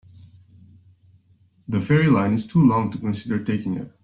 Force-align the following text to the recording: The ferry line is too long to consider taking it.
The 1.67 1.79
ferry 1.79 2.07
line 2.07 2.33
is 2.33 2.47
too 2.47 2.65
long 2.67 2.91
to 2.91 2.97
consider 2.97 3.37
taking 3.43 3.75
it. 3.77 3.91